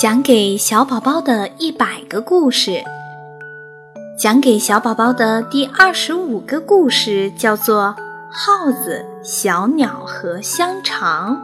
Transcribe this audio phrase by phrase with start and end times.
[0.00, 2.82] 讲给小宝宝的一百个故事，
[4.18, 7.94] 讲给小宝宝的第二十五个故事叫做
[8.32, 11.36] 《耗子、小鸟和香肠》。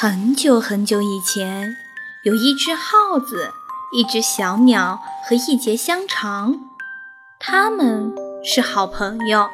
[0.00, 1.76] 很久很久以前，
[2.24, 3.52] 有一只耗子、
[3.92, 4.98] 一只小鸟
[5.28, 6.58] 和一节香肠，
[7.38, 8.10] 它们
[8.42, 9.46] 是好朋友。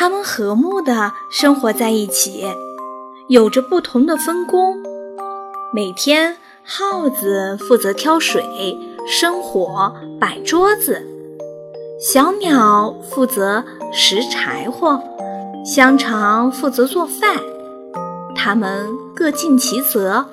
[0.00, 2.46] 他们和睦地生活在一起，
[3.28, 4.74] 有着不同的分工。
[5.74, 8.42] 每天，耗子负责挑水、
[9.06, 11.02] 生火、摆桌子；
[12.00, 14.98] 小鸟负责拾柴火，
[15.66, 17.36] 香肠负责做饭。
[18.34, 20.24] 他们各尽其责，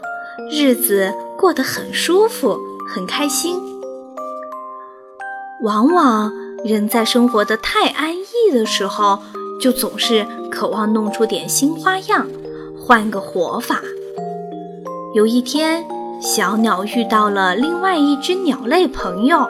[0.49, 2.57] 日子过得很舒服，
[2.88, 3.59] 很开心。
[5.62, 6.31] 往往，
[6.63, 9.20] 人在生活的太安逸的时候，
[9.60, 12.27] 就总是渴望弄出点新花样，
[12.80, 13.82] 换个活法。
[15.14, 15.84] 有一天，
[16.22, 19.48] 小鸟遇到了另外一只鸟类朋友，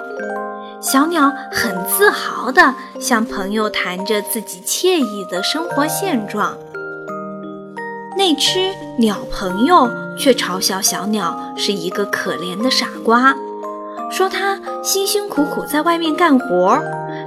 [0.81, 6.55] 小鸟很自豪地向朋友谈着自己惬意的生活现状。
[8.17, 13.36] 那只鸟朋友却嘲笑小鸟是一个可怜的傻瓜，
[14.09, 16.81] 说它辛辛苦苦在外面干活。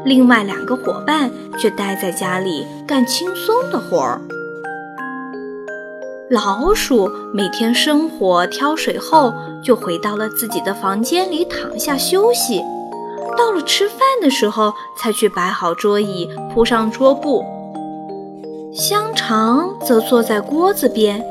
[0.05, 4.21] 另外两个伙伴却待在家里干轻松的活儿。
[6.31, 9.35] 老鼠每天生火挑水后，
[9.65, 12.63] 就回到了自己的房间里躺下休息。
[13.37, 17.45] 到了吃饭的时候，才去摆好桌椅，铺上桌布。
[18.73, 21.25] 香肠则坐在锅子边，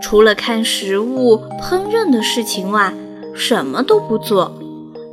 [0.00, 2.94] 除了看食物烹饪的事情外，
[3.34, 4.52] 什么都不做。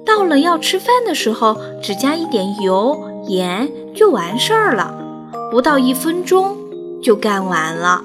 [0.06, 4.94] 到了要吃饭的时候，只加一点油盐就完事儿了，
[5.52, 6.58] 不到一分钟
[7.02, 8.04] 就干完了。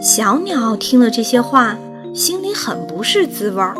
[0.00, 1.76] 小鸟听了这些话，
[2.14, 3.74] 心里很不是滋味儿。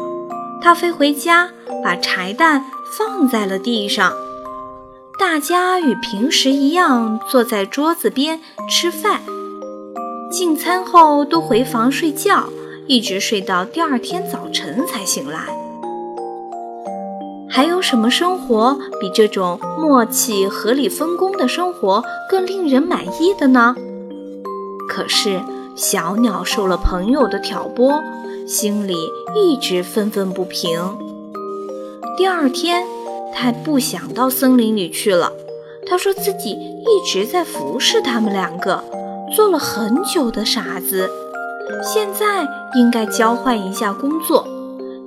[0.62, 1.50] 它飞回家，
[1.84, 2.64] 把柴蛋
[2.98, 4.12] 放在了地上。
[5.18, 9.20] 大家与平时一样坐在桌子边吃饭。
[10.30, 12.44] 进餐后都回房睡觉，
[12.86, 15.65] 一直睡到第二天早晨才醒来。
[17.56, 23.74] 还有什么生活比这种默契、合理分工的生活更令人满意的呢？
[24.86, 25.40] 可是
[25.74, 28.02] 小鸟受了朋友的挑拨，
[28.46, 28.94] 心里
[29.34, 30.78] 一直愤愤不平。
[32.18, 32.84] 第二天，
[33.34, 35.32] 它不想到森林里去了。
[35.86, 38.84] 他说自己一直在服侍他们两个，
[39.34, 41.08] 做了很久的傻子，
[41.82, 44.46] 现在应该交换一下工作。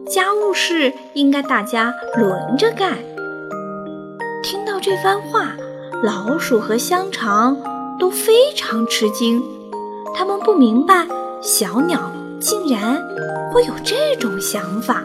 [0.09, 2.97] 家务事应该大家轮着干。
[4.41, 5.55] 听到这番话，
[6.01, 7.55] 老鼠和香肠
[7.99, 9.39] 都非常吃惊，
[10.15, 11.05] 他们不明白
[11.43, 12.99] 小鸟竟然
[13.53, 15.03] 会有这种想法。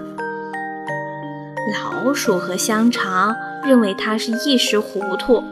[1.71, 5.43] 老鼠和香肠认为他是一时糊涂，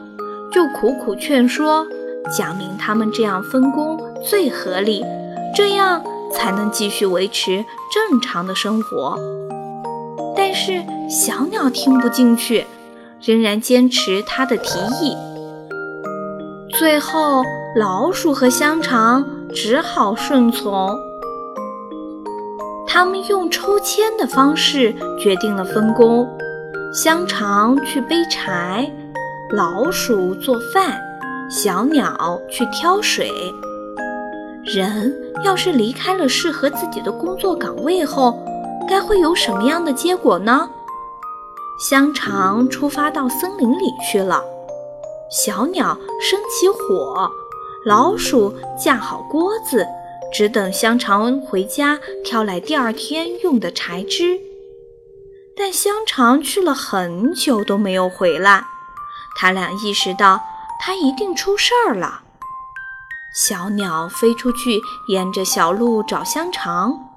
[0.51, 1.87] 就苦苦劝说，
[2.35, 5.05] 讲明他们这样分工最合理，
[5.55, 6.03] 这样
[6.33, 9.19] 才能继续维持正常的生活。
[10.37, 12.67] 但是小鸟听不进去，
[13.21, 15.17] 仍然坚持他的提议。
[16.71, 17.43] 最后，
[17.77, 20.99] 老鼠和香肠只好顺从。
[22.87, 26.29] 他们用抽签的方式决定了分工：
[26.95, 28.91] 香肠去背柴，
[29.51, 31.01] 老鼠做饭，
[31.51, 33.31] 小鸟去挑水。
[34.65, 35.13] 人
[35.45, 38.39] 要是离开了适合自己的工作岗位后，
[38.89, 40.71] 该会有什么样的结果呢？
[41.81, 44.41] 香肠出发到森林里去了，
[45.31, 47.29] 小鸟生起火，
[47.85, 49.85] 老鼠架好锅子，
[50.33, 54.39] 只等香肠回家挑来第二天用的柴枝。
[55.57, 58.65] 但香肠去了很久都没有回来，
[59.37, 60.41] 他俩意识到
[60.81, 62.23] 他一定出事儿了。
[63.33, 67.09] 小鸟飞出去，沿着小路找香肠。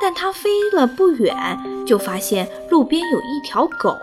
[0.00, 1.34] 但它飞了不远，
[1.84, 3.96] 就发现路边有一条狗。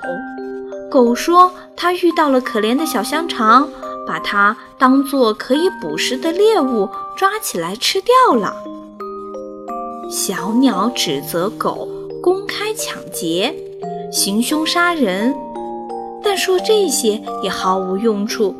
[0.91, 3.69] 狗说：“它遇到了可怜的小香肠，
[4.05, 8.53] 把它当做可以捕食的猎物抓起来吃掉了。”
[10.11, 11.87] 小鸟指责狗
[12.21, 13.55] 公开抢劫、
[14.11, 15.33] 行凶杀人，
[16.21, 18.53] 但说这些也毫无用处，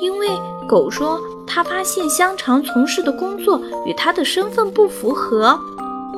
[0.00, 0.28] 因为
[0.66, 5.58] 狗说他发现香肠从事的工作与他的身份不符合。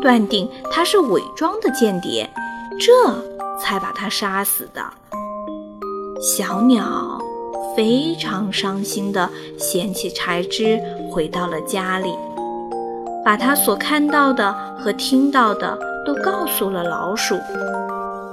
[0.01, 2.31] 断定他是伪装的间谍，
[2.79, 2.93] 这
[3.61, 4.81] 才把他杀死的。
[6.21, 7.21] 小鸟
[7.77, 10.81] 非常伤心地捡起柴枝，
[11.11, 12.13] 回到了家里，
[13.25, 15.77] 把他所看到的和听到的
[16.07, 17.37] 都告诉了老鼠。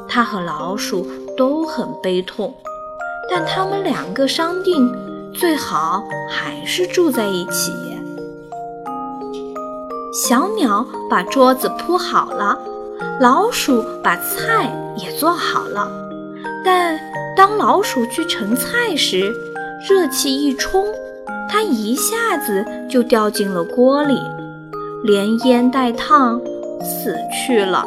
[0.07, 2.53] 他和老鼠都很悲痛，
[3.29, 4.87] 但他们两个商定，
[5.37, 7.73] 最好还是住在一起。
[10.13, 12.57] 小鸟把桌子铺好了，
[13.19, 15.91] 老鼠把菜也做好了。
[16.63, 16.97] 但
[17.35, 19.33] 当老鼠去盛菜时，
[19.89, 20.85] 热气一冲，
[21.49, 24.17] 它一下子就掉进了锅里，
[25.03, 26.39] 连烟带烫，
[26.81, 27.85] 死去了。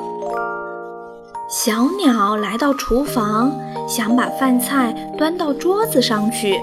[1.50, 3.50] 小鸟来到厨房，
[3.88, 6.60] 想把饭菜端到桌子上去，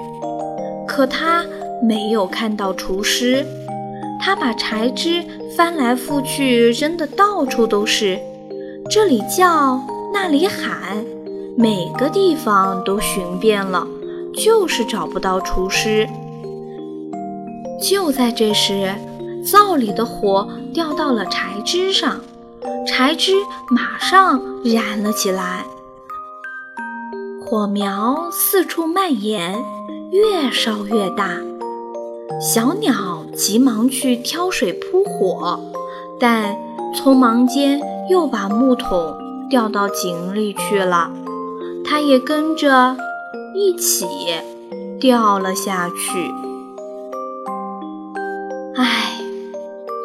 [0.96, 1.44] 可他
[1.82, 3.46] 没有看到厨师。
[4.18, 5.22] 他把柴枝
[5.58, 8.18] 翻来覆去扔得到处都是，
[8.90, 9.78] 这里叫
[10.14, 11.04] 那里喊，
[11.58, 13.86] 每个地方都寻遍了，
[14.34, 16.08] 就是找不到厨师。
[17.82, 18.96] 就在这时，
[19.44, 22.22] 灶里的火掉到了柴枝上，
[22.88, 23.34] 柴枝
[23.70, 25.66] 马上燃了起来，
[27.46, 29.62] 火苗四处蔓延，
[30.16, 31.30] 越烧越大。
[32.40, 35.60] 小鸟急忙去挑水扑火，
[36.18, 36.56] 但
[36.96, 39.14] 匆忙间又把木桶
[39.50, 41.12] 掉到井里去了，
[41.84, 42.96] 它也跟着
[43.54, 44.08] 一起
[45.02, 46.32] 掉了下去。
[48.76, 49.20] 唉，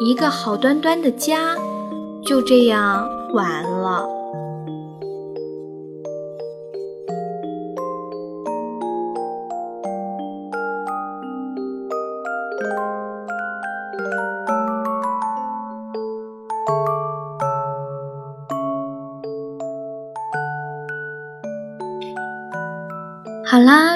[0.05, 1.55] 一个好端端的家
[2.25, 4.20] 就这样完了。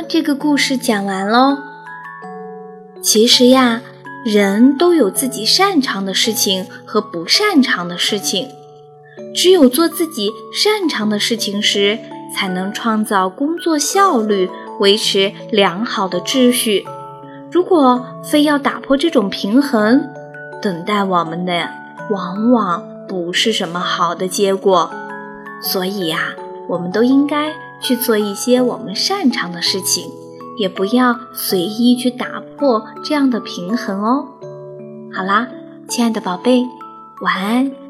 [0.08, 1.58] 这个故事讲完喽。
[3.02, 3.82] 其实呀，
[4.24, 8.48] 人都有自己擅长的事情和不擅长的事情。
[9.34, 11.98] 只有做自己擅长的事情时，
[12.36, 14.50] 才能创造工作效率，
[14.80, 16.86] 维持良好的秩序。
[17.52, 20.08] 如果非要打破这种平衡，
[20.62, 21.68] 等待我们的
[22.12, 24.92] 往往不是什么好的结果。
[25.62, 26.36] 所以呀，
[26.70, 27.54] 我们都应该。
[27.82, 30.10] 去做一些我们擅长的事情，
[30.58, 34.28] 也不要随意去打破这样的平衡哦。
[35.14, 35.48] 好啦，
[35.88, 36.66] 亲爱的宝贝，
[37.22, 37.85] 晚安。